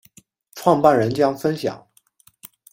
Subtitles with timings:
[0.55, 1.87] 创办人将分享